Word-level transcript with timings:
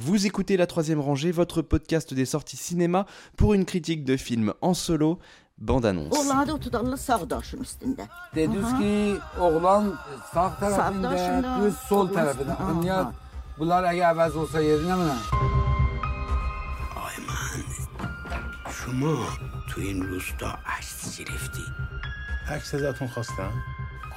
Vous 0.00 0.26
écoutez 0.26 0.56
la 0.56 0.68
troisième 0.68 1.00
rangée, 1.00 1.32
votre 1.32 1.60
podcast 1.60 2.14
des 2.14 2.24
sorties 2.24 2.56
cinéma 2.56 3.04
pour 3.36 3.54
une 3.54 3.64
critique 3.64 4.04
de 4.04 4.16
film 4.16 4.54
en 4.60 4.72
solo, 4.72 5.18
bande 5.58 5.84
annonce. 5.84 6.14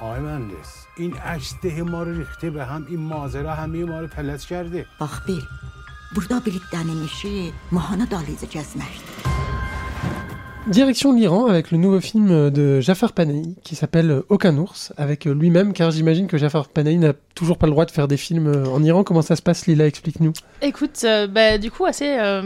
آقای 0.01 0.19
مهندس 0.19 0.71
این 0.97 1.13
عکس 1.17 1.53
ده 1.63 1.81
ما 1.83 2.03
رو 2.03 2.17
ریخته 2.17 2.49
به 2.49 2.65
هم 2.65 2.85
این 2.89 2.99
ماجرا 2.99 3.53
همه 3.53 3.85
ما 3.85 3.99
رو 4.01 4.07
پلت 4.07 4.41
کرده 4.45 4.85
Bax 5.01 5.27
bil, 5.27 5.41
burada 6.15 6.37
birliklərin 6.45 7.01
işi 7.05 7.51
mahana 7.71 8.05
dalıcı 8.11 8.45
gəzməkdir. 8.55 9.13
Direction 10.77 11.13
l'Iran 11.17 11.45
avec 11.49 11.71
le 11.71 11.77
nouveau 11.77 12.01
film 12.01 12.51
de 12.51 12.81
Jafar 12.81 13.11
Panahi 13.13 13.55
qui 13.63 13.75
s'appelle 13.75 14.21
Aucun 14.27 14.57
ours 14.57 14.91
avec 14.97 15.23
lui-même 15.25 15.71
car 15.71 15.91
j'imagine 15.91 16.27
que 16.27 16.37
Jafar 16.37 16.67
Panahi 16.67 16.97
n'a 16.97 17.13
toujours 17.35 17.57
pas 17.57 17.67
le 17.67 17.71
droit 17.71 17.85
de 17.85 17.91
faire 17.91 18.07
des 18.09 18.17
films 18.17 18.49
en 18.75 18.83
Iran. 18.83 19.05
Comment 19.05 19.21
ça 19.21 19.37
se 19.37 19.41
passe 19.41 19.65
Lila 19.67 19.85
Explique-nous. 19.87 20.33
Écoute, 20.61 20.99
euh, 21.05 21.25
bah, 21.27 21.57
du 21.57 21.71
coup, 21.71 21.85
assez. 21.85 22.09
euh, 22.19 22.41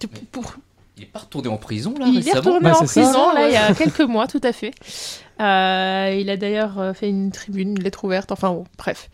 tu- 0.00 0.08
pour... 0.34 0.54
il 0.97 1.03
est 1.03 1.07
pas 1.07 1.19
retourné 1.19 1.47
en 1.47 1.57
prison 1.57 1.93
là 1.99 2.07
Il 2.07 2.15
est 2.15 2.19
récemment 2.19 2.37
retourné 2.55 2.59
Bah, 2.71 2.77
en 2.81 2.85
ça. 2.87 3.01
prison, 3.01 3.33
là, 3.33 3.47
il 3.47 3.53
y 3.53 3.57
a 3.57 3.73
quelques 3.75 4.01
mois, 4.01 4.25
tout 4.27 4.41
à 4.43 4.51
fait. 4.51 4.71
Euh, 5.39 6.17
il 6.19 6.29
a 6.31 6.37
d'ailleurs 6.37 6.79
euh, 6.79 6.93
fait 6.93 7.07
une 7.09 7.31
tribune, 7.31 7.69
une 7.77 7.83
lettre 7.83 8.03
ouverte, 8.05 8.31
enfin 8.31 8.49
bon, 8.49 8.63
bref. 8.79 9.09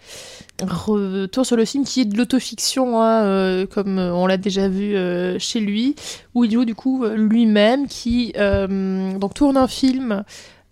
Retour 0.62 1.46
sur 1.46 1.58
le 1.58 1.66
film 1.66 1.84
qui 1.84 2.02
est 2.02 2.06
de 2.06 2.18
l'autofiction, 2.18 3.02
hein, 3.02 3.24
euh, 3.26 3.66
comme 3.66 4.00
on 4.00 4.26
l'a 4.26 4.38
déjà 4.38 4.70
vu 4.70 4.96
euh, 4.96 5.38
chez 5.40 5.60
lui, 5.60 5.96
où 6.34 6.46
il 6.46 6.52
joue 6.54 6.64
du 6.64 6.76
coup 6.76 7.06
lui-même, 7.06 7.88
qui 7.88 8.32
donc 8.34 9.34
tourne 9.34 9.58
un 9.58 9.68
film 9.68 10.24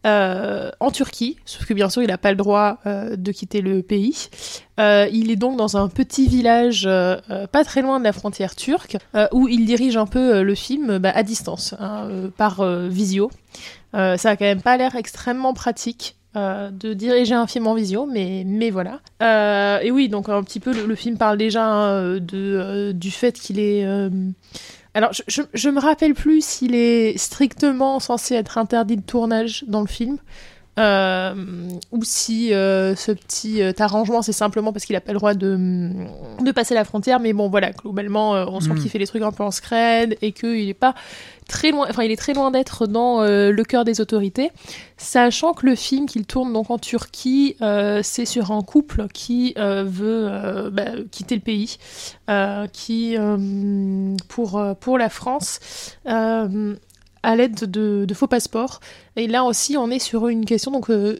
euh, 0.03 0.71
en 0.79 0.89
Turquie, 0.89 1.37
sauf 1.45 1.67
que 1.67 1.75
bien 1.75 1.87
sûr 1.87 2.01
il 2.01 2.07
n'a 2.07 2.17
pas 2.17 2.31
le 2.31 2.37
droit 2.37 2.79
euh, 2.87 3.15
de 3.15 3.31
quitter 3.31 3.61
le 3.61 3.83
pays. 3.83 4.29
Euh, 4.79 5.07
il 5.11 5.29
est 5.29 5.35
donc 5.35 5.57
dans 5.57 5.77
un 5.77 5.87
petit 5.89 6.27
village 6.27 6.89
pas 7.51 7.63
très 7.63 7.83
loin 7.83 7.99
de 7.99 8.03
la 8.03 8.13
frontière 8.13 8.55
turque, 8.55 8.97
où 9.31 9.47
il 9.47 9.65
dirige 9.65 9.97
un 9.97 10.07
peu 10.07 10.41
le 10.41 10.55
film 10.55 10.97
bah, 10.97 11.11
à 11.13 11.21
distance, 11.21 11.75
hein, 11.79 12.07
par 12.35 12.65
visio. 12.87 13.29
Ça 13.93 14.15
a 14.15 14.35
quand 14.35 14.45
même 14.45 14.61
pas 14.61 14.77
l'air 14.77 14.95
extrêmement 14.95 15.53
pratique. 15.53 16.15
de 16.35 16.93
diriger 16.93 17.35
un 17.35 17.45
film 17.45 17.67
en 17.67 17.75
visio, 17.75 18.07
mais, 18.07 18.43
mais 18.45 18.71
voilà. 18.71 19.01
Et 19.83 19.91
oui, 19.91 20.09
donc 20.09 20.29
un 20.29 20.41
petit 20.41 20.59
peu, 20.59 20.73
le, 20.73 20.95
film 20.95 21.17
parle 21.17 21.37
déjà 21.37 21.63
hein, 21.63 22.17
de, 22.19 22.91
du 22.93 23.11
fait 23.11 23.33
qu'il 23.33 23.59
est... 23.59 23.85
Alors, 24.93 25.11
je, 25.13 25.41
je 25.53 25.69
me 25.69 25.79
rappelle 25.79 26.13
plus 26.13 26.45
s'il 26.45 26.75
est 26.75 27.17
strictement 27.17 27.99
censé 27.99 28.35
être 28.35 28.57
interdit 28.57 28.97
de 28.97 29.01
tournage 29.01 29.63
dans 29.67 29.81
le 29.81 29.87
film, 29.87 30.17
euh, 30.79 31.33
ou 31.91 32.03
si 32.05 32.53
euh, 32.53 32.95
ce 32.95 33.11
petit 33.11 33.61
euh, 33.61 33.73
arrangement 33.77 34.21
c'est 34.21 34.31
simplement 34.31 34.71
parce 34.71 34.85
qu'il 34.85 34.95
a 34.95 35.01
pas 35.01 35.11
le 35.11 35.17
droit 35.17 35.33
de, 35.33 35.89
de 36.39 36.51
passer 36.53 36.73
la 36.73 36.85
frontière 36.85 37.19
mais 37.19 37.33
bon 37.33 37.49
voilà 37.49 37.71
globalement 37.71 38.31
on 38.31 38.61
sent 38.61 38.69
Mm. 38.69 38.79
qu'il 38.79 38.89
fait 38.89 38.97
les 38.99 39.07
trucs 39.07 39.21
un 39.21 39.33
peu 39.33 39.43
en 39.43 39.51
scred 39.51 40.17
et 40.21 40.31
qu'il 40.31 40.69
est 40.69 40.73
pas 40.73 40.95
très 41.49 41.71
loin 41.71 41.87
enfin 41.89 42.03
il 42.03 42.11
est 42.11 42.15
très 42.15 42.33
loin 42.33 42.51
d'être 42.51 42.87
dans 42.87 43.21
le 43.21 43.63
cœur 43.63 43.83
des 43.83 43.99
autorités 43.99 44.49
sachant 44.95 45.51
que 45.51 45.65
le 45.65 45.75
film 45.75 46.05
qu'il 46.05 46.25
tourne 46.25 46.53
donc 46.53 46.71
en 46.71 46.77
Turquie 46.77 47.57
c'est 48.01 48.25
sur 48.25 48.51
un 48.51 48.61
couple 48.61 49.07
qui 49.13 49.53
veut 49.57 50.69
bah, 50.71 50.85
quitter 51.11 51.35
le 51.35 51.41
pays 51.41 51.77
qui 52.71 53.17
pour 54.29 54.63
pour 54.79 54.97
la 54.97 55.09
France 55.09 55.59
à 57.23 57.35
l'aide 57.35 57.69
de, 57.69 58.05
de 58.05 58.13
faux 58.13 58.27
passeports. 58.27 58.79
Et 59.15 59.27
là 59.27 59.43
aussi, 59.43 59.77
on 59.77 59.89
est 59.89 59.99
sur 59.99 60.27
une 60.27 60.45
question. 60.45 60.71
Donc, 60.71 60.89
euh, 60.89 61.19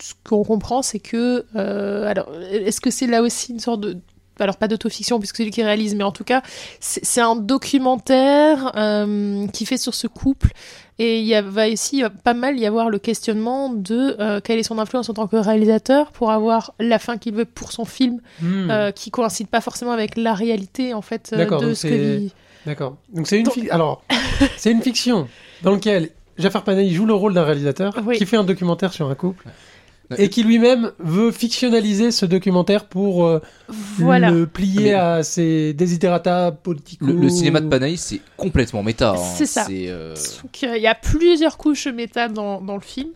ce 0.00 0.12
qu'on 0.24 0.44
comprend, 0.44 0.82
c'est 0.82 1.00
que. 1.00 1.44
euh, 1.56 2.06
alors, 2.08 2.28
est-ce 2.50 2.80
que 2.80 2.90
c'est 2.90 3.06
là 3.06 3.22
aussi 3.22 3.52
une 3.52 3.60
sorte 3.60 3.80
de. 3.80 3.96
Alors, 4.40 4.56
pas 4.56 4.68
d'autofiction, 4.68 5.18
puisque 5.18 5.36
c'est 5.38 5.44
lui 5.44 5.50
qui 5.50 5.64
réalise, 5.64 5.96
mais 5.96 6.04
en 6.04 6.12
tout 6.12 6.22
cas, 6.22 6.42
c'est 6.78 7.20
un 7.20 7.34
documentaire 7.34 8.72
euh, 8.76 9.48
qui 9.48 9.66
fait 9.66 9.78
sur 9.78 9.94
ce 9.94 10.06
couple. 10.06 10.52
Et 11.00 11.18
il 11.20 11.26
y 11.26 11.34
a, 11.34 11.42
va 11.42 11.68
aussi 11.68 12.02
pas 12.24 12.34
mal 12.34 12.58
y 12.58 12.66
avoir 12.66 12.88
le 12.88 12.98
questionnement 12.98 13.70
de 13.72 14.16
quelle 14.40 14.58
est 14.58 14.64
son 14.64 14.78
influence 14.78 15.08
en 15.08 15.14
tant 15.14 15.26
que 15.28 15.36
réalisateur 15.36 16.12
pour 16.12 16.30
avoir 16.30 16.74
la 16.80 16.98
fin 17.00 17.18
qu'il 17.18 17.34
veut 17.34 17.44
pour 17.44 17.72
son 17.72 17.84
film, 17.84 18.20
euh, 18.70 18.90
qui 18.92 19.10
coïncide 19.10 19.48
pas 19.48 19.60
forcément 19.60 19.92
avec 19.92 20.16
la 20.16 20.34
réalité, 20.34 20.94
en 20.94 21.02
fait, 21.02 21.32
de 21.60 21.74
ce 21.74 21.86
que 21.86 21.94
vit. 22.18 22.32
D'accord. 22.66 22.96
Donc 23.12 23.26
c'est 23.26 23.38
une 23.38 23.44
Donc- 23.44 23.54
fic- 23.56 23.70
alors 23.70 24.02
c'est 24.56 24.70
une 24.72 24.82
fiction 24.82 25.28
dans 25.62 25.72
laquelle 25.72 26.10
Jafar 26.38 26.62
Panahi 26.64 26.92
joue 26.94 27.06
le 27.06 27.14
rôle 27.14 27.34
d'un 27.34 27.44
réalisateur 27.44 27.92
Oui. 28.06 28.16
qui 28.18 28.26
fait 28.26 28.36
un 28.36 28.44
documentaire 28.44 28.92
sur 28.92 29.08
un 29.10 29.14
couple 29.14 29.46
Ouais. 30.10 30.24
et 30.24 30.30
qui 30.30 30.42
lui-même 30.42 30.92
veut 30.98 31.30
fictionnaliser 31.32 32.10
ce 32.12 32.24
documentaire 32.24 32.86
pour 32.86 33.26
euh, 33.26 33.42
Voilà. 33.98 34.30
le 34.30 34.46
plier 34.46 34.84
Mais- 34.84 34.94
à 34.94 35.22
ses 35.22 35.74
desiderata 35.74 36.50
politiques. 36.52 37.00
Le, 37.02 37.12
le 37.12 37.28
cinéma 37.28 37.60
de 37.60 37.68
Panahi, 37.68 37.96
c'est 37.98 38.20
complètement 38.36 38.82
méta. 38.82 39.10
hein. 39.10 39.16
C'est 39.36 39.44
ça. 39.46 39.66
euh, 39.70 40.14
Donc, 40.42 40.60
euh, 40.64 40.76
il 40.78 40.82
y 40.82 40.86
a 40.86 40.94
plusieurs 40.94 41.58
couches 41.58 41.88
méta 41.88 42.28
dans, 42.28 42.60
dans 42.62 42.74
le 42.76 42.80
film. 42.80 43.08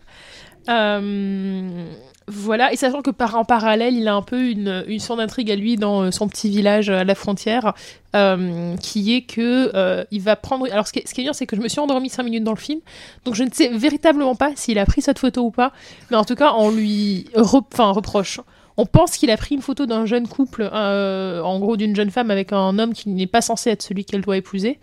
Euh, 0.69 1.85
voilà, 2.27 2.71
et 2.71 2.77
sachant 2.77 3.01
que 3.01 3.11
par 3.11 3.35
en 3.35 3.43
parallèle, 3.43 3.95
il 3.95 4.07
a 4.07 4.13
un 4.13 4.21
peu 4.21 4.49
une, 4.49 4.99
sorte 4.99 5.19
d'intrigue 5.19 5.51
à 5.51 5.55
lui 5.55 5.75
dans 5.75 6.03
euh, 6.03 6.11
son 6.11 6.29
petit 6.29 6.49
village 6.49 6.89
à 6.89 7.03
la 7.03 7.15
frontière, 7.15 7.73
euh, 8.15 8.75
qui 8.77 9.13
est 9.13 9.23
que 9.23 9.71
euh, 9.75 10.05
il 10.11 10.21
va 10.21 10.35
prendre. 10.37 10.65
Alors, 10.71 10.87
ce 10.87 10.93
qui 10.93 10.99
est, 10.99 11.07
ce 11.07 11.13
qui 11.13 11.21
est 11.21 11.25
bien, 11.25 11.33
c'est 11.33 11.45
que 11.45 11.57
je 11.57 11.61
me 11.61 11.67
suis 11.67 11.81
endormie 11.81 12.09
5 12.09 12.23
minutes 12.23 12.43
dans 12.43 12.53
le 12.53 12.57
film, 12.57 12.79
donc 13.25 13.35
je 13.35 13.43
ne 13.43 13.49
sais 13.51 13.69
véritablement 13.69 14.35
pas 14.35 14.53
s'il 14.55 14.79
a 14.79 14.85
pris 14.85 15.01
cette 15.01 15.19
photo 15.19 15.41
ou 15.43 15.51
pas, 15.51 15.73
mais 16.11 16.17
en 16.17 16.23
tout 16.23 16.35
cas, 16.35 16.53
on 16.57 16.71
lui 16.71 17.27
enfin, 17.35 17.91
reproche. 17.91 18.39
On 18.77 18.85
pense 18.85 19.17
qu'il 19.17 19.29
a 19.29 19.37
pris 19.37 19.55
une 19.55 19.61
photo 19.61 19.85
d'un 19.85 20.05
jeune 20.05 20.27
couple, 20.27 20.69
euh, 20.73 21.41
en 21.41 21.59
gros 21.59 21.77
d'une 21.77 21.95
jeune 21.95 22.09
femme 22.09 22.31
avec 22.31 22.53
un 22.53 22.79
homme 22.79 22.93
qui 22.93 23.09
n'est 23.09 23.27
pas 23.27 23.41
censé 23.41 23.69
être 23.69 23.83
celui 23.83 24.03
qu'elle 24.05 24.21
doit 24.21 24.37
épouser. 24.37 24.79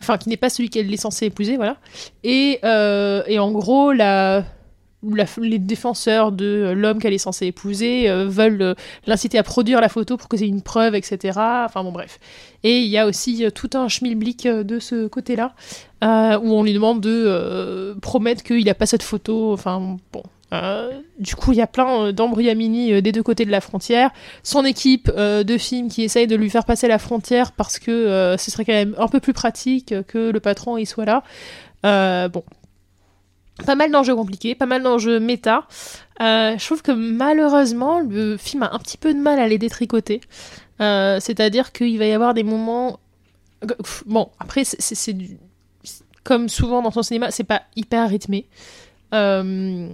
Enfin, 0.00 0.18
qui 0.18 0.28
n'est 0.28 0.36
pas 0.36 0.50
celui 0.50 0.68
qu'elle 0.68 0.92
est 0.92 0.96
censée 0.96 1.26
épouser, 1.26 1.56
voilà. 1.56 1.76
Et, 2.24 2.58
euh, 2.64 3.22
et 3.28 3.38
en 3.38 3.52
gros, 3.52 3.92
la, 3.92 4.44
les 5.40 5.58
défenseurs 5.58 6.32
de 6.32 6.72
l'homme 6.76 6.98
qu'elle 6.98 7.12
est 7.12 7.18
censée 7.18 7.46
épouser 7.46 8.08
euh, 8.08 8.26
veulent 8.26 8.62
euh, 8.62 8.74
l'inciter 9.06 9.38
à 9.38 9.42
produire 9.42 9.80
la 9.80 9.88
photo 9.88 10.16
pour 10.16 10.28
que 10.28 10.36
c'est 10.36 10.46
une 10.46 10.62
preuve, 10.62 10.94
etc. 10.94 11.18
Enfin 11.36 11.82
bon, 11.82 11.92
bref. 11.92 12.18
Et 12.62 12.78
il 12.78 12.88
y 12.88 12.98
a 12.98 13.06
aussi 13.06 13.44
euh, 13.44 13.50
tout 13.50 13.70
un 13.74 13.88
schmilblick 13.88 14.46
euh, 14.46 14.62
de 14.62 14.78
ce 14.78 15.08
côté-là, 15.08 15.54
euh, 16.04 16.38
où 16.38 16.52
on 16.52 16.62
lui 16.62 16.72
demande 16.72 17.00
de 17.00 17.24
euh, 17.26 17.94
promettre 18.00 18.42
qu'il 18.42 18.64
n'a 18.64 18.74
pas 18.74 18.86
cette 18.86 19.02
photo. 19.02 19.52
Enfin 19.52 19.96
bon. 20.12 20.22
Euh, 20.52 20.90
du 21.18 21.34
coup, 21.34 21.52
il 21.52 21.58
y 21.58 21.62
a 21.62 21.66
plein 21.66 22.06
euh, 22.08 22.12
d'embryamini 22.12 22.92
euh, 22.92 23.00
des 23.00 23.10
deux 23.10 23.22
côtés 23.22 23.46
de 23.46 23.50
la 23.50 23.62
frontière. 23.62 24.10
Son 24.42 24.64
équipe 24.64 25.10
euh, 25.16 25.44
de 25.44 25.56
films 25.56 25.88
qui 25.88 26.02
essaye 26.02 26.26
de 26.26 26.36
lui 26.36 26.50
faire 26.50 26.66
passer 26.66 26.88
la 26.88 26.98
frontière 26.98 27.52
parce 27.52 27.78
que 27.78 27.90
euh, 27.90 28.36
ce 28.36 28.50
serait 28.50 28.66
quand 28.66 28.74
même 28.74 28.94
un 28.98 29.08
peu 29.08 29.18
plus 29.18 29.32
pratique 29.32 29.94
que 30.06 30.30
le 30.30 30.40
patron 30.40 30.76
il 30.76 30.86
soit 30.86 31.06
là. 31.06 31.22
Euh, 31.86 32.28
bon, 32.28 32.44
pas 33.64 33.74
mal 33.74 33.90
d'enjeux 33.90 34.14
compliqués, 34.14 34.54
pas 34.54 34.66
mal 34.66 34.82
d'enjeux 34.82 35.20
méta. 35.20 35.66
Euh, 36.20 36.56
je 36.58 36.64
trouve 36.64 36.82
que 36.82 36.92
malheureusement, 36.92 38.00
le 38.00 38.36
film 38.36 38.62
a 38.62 38.74
un 38.74 38.78
petit 38.78 38.96
peu 38.96 39.12
de 39.14 39.18
mal 39.18 39.38
à 39.38 39.48
les 39.48 39.58
détricoter. 39.58 40.20
Euh, 40.80 41.20
C'est-à-dire 41.20 41.72
qu'il 41.72 41.98
va 41.98 42.06
y 42.06 42.12
avoir 42.12 42.34
des 42.34 42.42
moments. 42.42 42.98
Bon, 44.06 44.30
après, 44.38 44.64
c'est-. 44.64 45.16
Comme 46.24 46.48
souvent 46.48 46.82
dans 46.82 46.92
son 46.92 47.02
cinéma, 47.02 47.32
c'est 47.32 47.44
pas 47.44 47.62
hyper 47.74 48.08
rythmé. 48.08 48.46
Euh, 49.12 49.88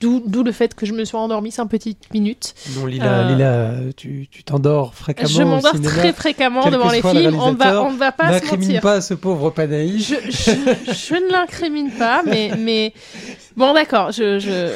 D'où 0.00 0.42
le 0.44 0.52
fait 0.52 0.74
que 0.74 0.86
je 0.86 0.92
me 0.92 1.04
sois 1.04 1.18
endormie 1.20 1.50
5 1.50 1.66
petites 1.66 2.12
minutes. 2.14 2.54
Non, 2.76 2.86
Lila, 2.86 3.18
Euh, 3.20 3.32
Lila, 3.32 3.92
tu 3.96 4.28
tu 4.30 4.44
t'endors 4.44 4.94
fréquemment 4.94 5.28
Je 5.28 5.42
m'endors 5.42 5.80
très 5.80 6.12
fréquemment 6.12 6.70
devant 6.70 6.90
les 6.90 7.00
le 7.00 7.08
films. 7.10 7.34
On 7.40 7.52
va, 7.52 7.82
on 7.82 7.92
ne 7.92 7.98
va 7.98 8.12
pas 8.12 8.38
se 8.40 8.46
mentir. 8.54 8.80
pas 8.80 9.00
ce 9.00 9.14
pauvre 9.14 9.50
Panahi. 9.50 9.98
Je, 10.00 10.14
je, 10.30 10.92
je 10.92 11.14
ne 11.14 11.32
l'incrimine 11.32 11.90
pas, 11.90 12.22
mais, 12.24 12.52
mais 12.58 12.94
bon, 13.56 13.74
d'accord. 13.74 14.12
Je, 14.12 14.38
je... 14.38 14.68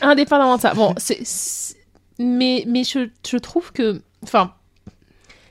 Indépendamment 0.00 0.56
de 0.56 0.60
ça, 0.62 0.74
bon, 0.74 0.94
c'est- 0.96 1.76
mais, 2.18 2.64
mais 2.66 2.84
je, 2.84 3.08
je 3.28 3.36
trouve 3.36 3.72
que, 3.72 4.00
enfin, 4.22 4.52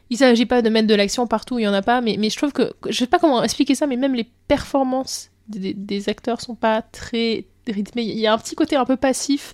il 0.09 0.17
s'agit 0.17 0.45
pas 0.45 0.61
de 0.61 0.69
mettre 0.69 0.87
de 0.87 0.95
l'action 0.95 1.27
partout 1.27 1.55
où 1.55 1.59
il 1.59 1.63
y 1.63 1.67
en 1.67 1.73
a 1.73 1.81
pas, 1.81 2.01
mais, 2.01 2.15
mais 2.19 2.29
je 2.29 2.37
trouve 2.37 2.51
que, 2.51 2.73
je 2.89 2.97
sais 2.97 3.07
pas 3.07 3.19
comment 3.19 3.43
expliquer 3.43 3.75
ça, 3.75 3.85
mais 3.87 3.95
même 3.97 4.13
les 4.15 4.27
performances 4.47 5.29
des, 5.47 5.73
des 5.73 6.09
acteurs 6.09 6.41
sont 6.41 6.55
pas 6.55 6.81
très 6.83 7.45
rythmées. 7.71 8.03
Il 8.03 8.19
y 8.19 8.27
a 8.27 8.33
un 8.33 8.37
petit 8.37 8.55
côté 8.55 8.75
un 8.75 8.85
peu 8.85 8.95
passif. 8.95 9.53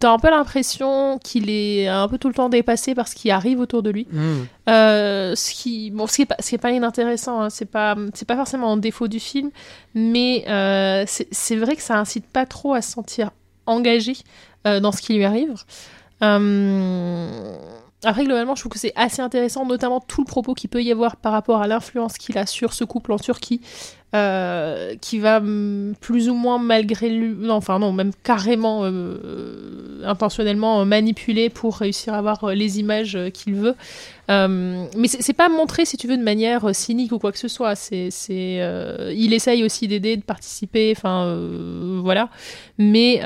T'as 0.00 0.12
un 0.12 0.18
peu 0.18 0.30
l'impression 0.30 1.18
qu'il 1.18 1.50
est 1.50 1.88
un 1.88 2.08
peu 2.08 2.18
tout 2.18 2.28
le 2.28 2.34
temps 2.34 2.48
dépassé 2.48 2.94
par 2.94 3.08
ce 3.08 3.14
qui 3.14 3.30
arrive 3.30 3.60
autour 3.60 3.82
de 3.82 3.90
lui. 3.90 4.06
Hmm. 4.10 4.44
Euh, 4.68 5.34
ce 5.34 5.52
qui, 5.52 5.90
bon, 5.90 6.06
ce 6.06 6.16
qui 6.16 6.22
est 6.22 6.26
pas, 6.26 6.36
ce 6.40 6.48
qui 6.48 6.54
est 6.54 6.58
pas 6.58 6.70
inintéressant, 6.70 7.42
hein, 7.42 7.50
c'est 7.50 7.66
pas, 7.66 7.96
c'est 8.14 8.26
pas 8.26 8.36
forcément 8.36 8.72
un 8.72 8.76
défaut 8.76 9.08
du 9.08 9.20
film, 9.20 9.50
mais 9.94 10.44
euh, 10.48 11.04
c'est 11.06 11.56
vrai 11.56 11.76
que 11.76 11.82
ça 11.82 11.98
incite 11.98 12.26
pas 12.26 12.46
trop 12.46 12.74
à 12.74 12.82
se 12.82 12.92
sentir 12.92 13.30
engagé 13.66 14.16
euh, 14.66 14.80
dans 14.80 14.92
ce 14.92 15.02
qui 15.02 15.14
lui 15.14 15.24
arrive. 15.24 15.54
Après, 18.04 18.24
globalement, 18.24 18.54
je 18.54 18.60
trouve 18.60 18.72
que 18.72 18.78
c'est 18.78 18.92
assez 18.96 19.22
intéressant, 19.22 19.64
notamment 19.64 20.00
tout 20.00 20.20
le 20.20 20.26
propos 20.26 20.54
qu'il 20.54 20.68
peut 20.68 20.82
y 20.82 20.92
avoir 20.92 21.16
par 21.16 21.32
rapport 21.32 21.62
à 21.62 21.66
l'influence 21.66 22.18
qu'il 22.18 22.36
a 22.36 22.46
sur 22.46 22.72
ce 22.74 22.84
couple 22.84 23.12
en 23.12 23.18
Turquie, 23.18 23.60
euh, 24.14 24.94
qui 25.00 25.18
va 25.18 25.42
plus 26.00 26.28
ou 26.28 26.34
moins 26.34 26.58
malgré 26.58 27.08
lui, 27.08 27.34
non, 27.36 27.54
enfin 27.54 27.80
non, 27.80 27.92
même 27.92 28.12
carrément 28.22 28.82
euh, 28.84 30.02
intentionnellement 30.04 30.80
euh, 30.80 30.84
manipuler 30.84 31.48
pour 31.50 31.78
réussir 31.78 32.14
à 32.14 32.18
avoir 32.18 32.54
les 32.54 32.78
images 32.78 33.18
qu'il 33.32 33.54
veut. 33.54 33.74
Euh, 34.30 34.86
mais 34.96 35.08
c'est 35.08 35.32
pas 35.32 35.48
montré, 35.48 35.84
si 35.84 35.96
tu 35.96 36.06
veux, 36.06 36.16
de 36.16 36.22
manière 36.22 36.74
cynique 36.74 37.10
ou 37.10 37.18
quoi 37.18 37.32
que 37.32 37.38
ce 37.38 37.48
soit. 37.48 37.74
C'est, 37.74 38.08
il 38.30 39.32
essaye 39.34 39.64
aussi 39.64 39.88
d'aider, 39.88 40.16
de 40.16 40.22
participer, 40.22 40.94
enfin 40.96 41.36
voilà. 42.00 42.30
Mais, 42.78 43.20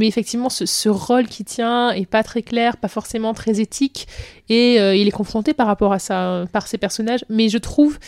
effectivement, 0.00 0.48
ce, 0.48 0.66
ce 0.66 0.88
rôle 0.88 1.28
qui 1.28 1.44
tient 1.44 1.90
est 1.90 2.06
pas 2.06 2.22
très 2.22 2.42
clair, 2.42 2.78
pas 2.78 2.88
forcément 2.88 3.34
très 3.34 3.60
éthique, 3.60 4.08
et 4.48 4.76
il 4.98 5.06
est 5.06 5.12
confronté 5.12 5.54
par 5.54 5.68
rapport 5.68 5.92
à 5.92 6.00
ça, 6.00 6.46
par 6.52 6.66
ses 6.66 6.78
personnages. 6.78 7.24
Mais 7.28 7.48
je 7.48 7.58
trouve 7.58 7.98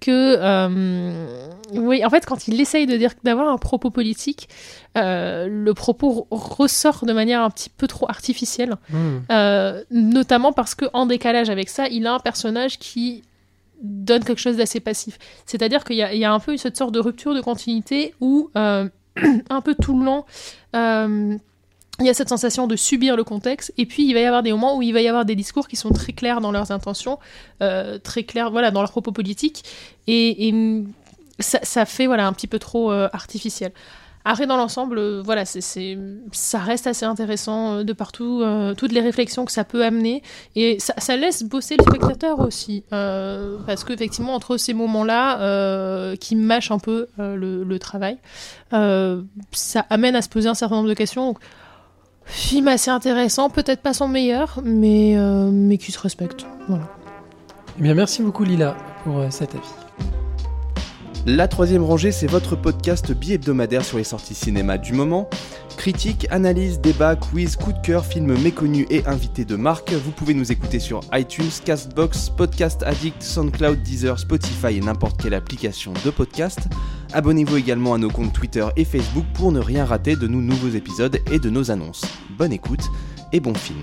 que, 0.00 0.36
euh, 0.38 1.48
oui, 1.72 2.04
en 2.04 2.10
fait, 2.10 2.24
quand 2.26 2.48
il 2.48 2.60
essaye 2.60 2.86
de 2.86 2.96
dire 2.96 3.12
d'avoir 3.22 3.48
un 3.48 3.58
propos 3.58 3.90
politique, 3.90 4.48
euh, 4.96 5.46
le 5.48 5.74
propos 5.74 6.26
ressort 6.30 7.04
de 7.04 7.12
manière 7.12 7.42
un 7.42 7.50
petit 7.50 7.70
peu 7.70 7.86
trop 7.86 8.08
artificielle. 8.08 8.76
Euh, 9.30 9.84
notamment 9.90 10.52
parce 10.52 10.74
que 10.74 10.86
en 10.92 11.06
décalage 11.06 11.50
avec 11.50 11.68
ça, 11.68 11.86
il 11.88 12.06
a 12.06 12.14
un 12.14 12.18
personnage 12.18 12.78
qui 12.78 13.22
donne 13.82 14.24
quelque 14.24 14.40
chose 14.40 14.56
d'assez 14.56 14.80
passif. 14.80 15.18
C'est-à-dire 15.46 15.84
qu'il 15.84 15.96
y, 15.96 16.18
y 16.18 16.24
a 16.24 16.32
un 16.32 16.40
peu 16.40 16.56
cette 16.56 16.76
sorte 16.76 16.92
de 16.92 17.00
rupture 17.00 17.34
de 17.34 17.40
continuité 17.40 18.14
où 18.20 18.50
un 18.54 18.90
peu 19.62 19.74
tout 19.80 19.98
le 19.98 20.04
long. 20.04 20.24
Il 22.00 22.06
y 22.06 22.10
a 22.10 22.14
cette 22.14 22.28
sensation 22.28 22.66
de 22.66 22.76
subir 22.76 23.16
le 23.16 23.24
contexte, 23.24 23.72
et 23.76 23.86
puis 23.86 24.06
il 24.06 24.14
va 24.14 24.20
y 24.20 24.24
avoir 24.24 24.42
des 24.42 24.52
moments 24.52 24.76
où 24.76 24.82
il 24.82 24.92
va 24.92 25.00
y 25.00 25.08
avoir 25.08 25.24
des 25.24 25.36
discours 25.36 25.68
qui 25.68 25.76
sont 25.76 25.90
très 25.90 26.12
clairs 26.12 26.40
dans 26.40 26.50
leurs 26.50 26.70
intentions, 26.70 27.18
euh, 27.62 27.98
très 27.98 28.24
clairs 28.24 28.50
voilà, 28.50 28.70
dans 28.70 28.80
leurs 28.80 28.90
propos 28.90 29.12
politiques, 29.12 29.64
et, 30.06 30.54
ça, 31.38 31.86
fait 31.86 32.06
voilà, 32.06 32.26
un 32.26 32.32
petit 32.34 32.46
peu 32.46 32.58
trop 32.58 32.92
euh, 32.92 33.08
artificiel. 33.14 33.72
Après, 34.26 34.46
dans 34.46 34.58
l'ensemble, 34.58 34.98
euh, 34.98 35.22
voilà, 35.24 35.46
c'est, 35.46 35.96
ça 36.32 36.58
reste 36.58 36.86
assez 36.86 37.06
intéressant 37.06 37.82
de 37.82 37.92
partout, 37.94 38.44
toutes 38.76 38.92
les 38.92 39.00
réflexions 39.00 39.46
que 39.46 39.52
ça 39.52 39.64
peut 39.64 39.84
amener, 39.84 40.22
et 40.56 40.78
ça, 40.78 41.16
laisse 41.16 41.42
bosser 41.42 41.76
le 41.78 41.84
spectateur 41.84 42.40
aussi, 42.40 42.84
parce 42.90 43.84
qu'effectivement, 43.84 44.34
entre 44.34 44.56
ces 44.56 44.74
moments-là, 44.74 46.16
qui 46.16 46.36
mâchent 46.36 46.70
un 46.70 46.78
peu 46.78 47.08
le, 47.18 47.78
travail, 47.78 48.18
ça 48.70 49.86
amène 49.90 50.16
à 50.16 50.22
se 50.22 50.28
poser 50.28 50.48
un 50.48 50.54
certain 50.54 50.76
nombre 50.76 50.88
de 50.88 50.94
questions. 50.94 51.36
Film 52.30 52.68
assez 52.68 52.90
intéressant, 52.90 53.50
peut-être 53.50 53.82
pas 53.82 53.92
son 53.92 54.08
meilleur, 54.08 54.60
mais, 54.64 55.16
euh, 55.16 55.50
mais 55.52 55.78
qui 55.78 55.92
se 55.92 55.98
respecte. 55.98 56.46
Voilà. 56.68 56.88
Eh 57.78 57.82
bien, 57.82 57.94
merci 57.94 58.22
beaucoup 58.22 58.44
Lila 58.44 58.76
pour 59.04 59.18
euh, 59.18 59.26
cet 59.30 59.54
avis. 59.54 59.64
La 61.26 61.48
troisième 61.48 61.84
rangée, 61.84 62.12
c'est 62.12 62.26
votre 62.26 62.56
podcast 62.56 63.12
bi-hebdomadaire 63.12 63.84
sur 63.84 63.98
les 63.98 64.04
sorties 64.04 64.34
cinéma 64.34 64.78
du 64.78 64.94
moment. 64.94 65.28
Critique, 65.76 66.26
analyse, 66.30 66.80
débat, 66.80 67.14
quiz, 67.14 67.56
coup 67.56 67.72
de 67.72 67.78
cœur, 67.80 68.06
films 68.06 68.38
méconnus 68.40 68.86
et 68.88 69.04
invités 69.06 69.44
de 69.44 69.56
marque. 69.56 69.92
Vous 69.92 70.12
pouvez 70.12 70.32
nous 70.32 70.50
écouter 70.50 70.78
sur 70.78 71.00
iTunes, 71.12 71.50
Castbox, 71.64 72.30
Podcast 72.30 72.82
Addict, 72.84 73.22
SoundCloud, 73.22 73.82
Deezer, 73.82 74.18
Spotify 74.18 74.78
et 74.78 74.80
n'importe 74.80 75.20
quelle 75.20 75.34
application 75.34 75.92
de 76.04 76.10
podcast. 76.10 76.60
Abonnez-vous 77.12 77.56
également 77.56 77.94
à 77.94 77.98
nos 77.98 78.10
comptes 78.10 78.32
Twitter 78.32 78.66
et 78.76 78.84
Facebook 78.84 79.24
pour 79.34 79.50
ne 79.50 79.58
rien 79.58 79.84
rater 79.84 80.14
de 80.14 80.28
nos 80.28 80.40
nouveaux 80.40 80.68
épisodes 80.68 81.18
et 81.32 81.38
de 81.38 81.50
nos 81.50 81.70
annonces. 81.70 82.04
Bonne 82.38 82.52
écoute 82.52 82.84
et 83.32 83.40
bon 83.40 83.54
film. 83.54 83.82